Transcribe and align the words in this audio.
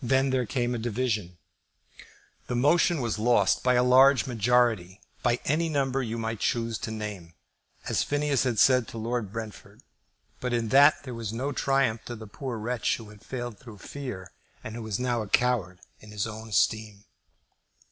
Then 0.00 0.30
there 0.30 0.46
came 0.46 0.76
a 0.76 0.78
division. 0.78 1.38
The 2.46 2.54
motion 2.54 3.00
was 3.00 3.18
lost 3.18 3.64
by 3.64 3.74
a 3.74 3.82
large 3.82 4.24
majority, 4.24 5.00
by 5.24 5.40
any 5.44 5.68
number 5.68 6.04
you 6.04 6.18
might 6.18 6.38
choose 6.38 6.78
to 6.78 6.92
name, 6.92 7.34
as 7.88 8.04
Phineas 8.04 8.44
had 8.44 8.60
said 8.60 8.86
to 8.86 8.96
Lord 8.96 9.32
Brentford; 9.32 9.82
but 10.38 10.52
in 10.52 10.68
that 10.68 11.02
there 11.02 11.14
was 11.14 11.32
no 11.32 11.50
triumph 11.50 12.04
to 12.04 12.14
the 12.14 12.28
poor 12.28 12.58
wretch 12.58 12.98
who 12.98 13.10
had 13.10 13.24
failed 13.26 13.58
through 13.58 13.78
fear, 13.78 14.30
and 14.62 14.76
who 14.76 14.82
was 14.84 15.00
now 15.00 15.20
a 15.20 15.26
coward 15.28 15.80
in 15.98 16.12
his 16.12 16.28
own 16.28 16.50
esteem. 16.50 17.02